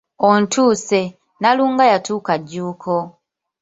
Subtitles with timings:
[0.29, 2.97] Ontuuse, Nnalunga yatuuka Jjuuko.